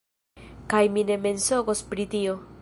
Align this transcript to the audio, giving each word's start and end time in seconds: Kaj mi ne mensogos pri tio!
Kaj 0.73 0.81
mi 0.95 1.03
ne 1.11 1.19
mensogos 1.27 1.85
pri 1.93 2.09
tio! 2.17 2.37